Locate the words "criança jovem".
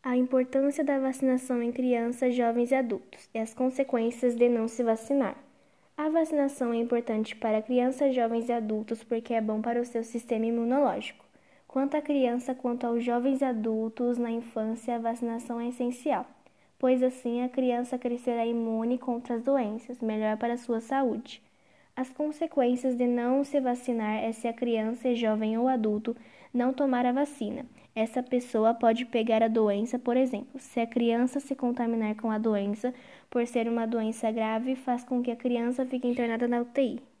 24.52-25.58